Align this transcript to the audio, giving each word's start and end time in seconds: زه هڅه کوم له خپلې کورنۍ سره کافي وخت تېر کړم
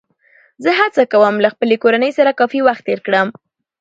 زه 0.63 0.71
هڅه 0.79 1.03
کوم 1.13 1.35
له 1.43 1.49
خپلې 1.53 1.75
کورنۍ 1.83 2.11
سره 2.17 2.37
کافي 2.39 2.59
وخت 2.67 2.83
تېر 2.87 2.99
کړم 3.05 3.27